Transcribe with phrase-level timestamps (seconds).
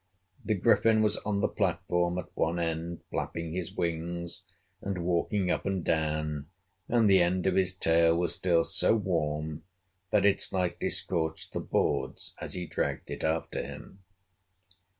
[0.43, 4.41] The Griffin was on the platform at one end, flapping his wings
[4.81, 6.47] and walking up and down,
[6.89, 9.61] and the end of his tail was still so warm
[10.09, 13.99] that it slightly scorched the boards as he dragged it after him.